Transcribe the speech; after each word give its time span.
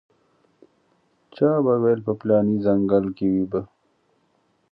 چا 1.35 1.49
به 1.63 1.73
ویل 1.81 1.99
په 2.07 2.13
پلاني 2.19 2.55
ځنګل 2.65 3.05
کې 3.17 3.25
وي 3.33 3.45
به. 3.51 3.61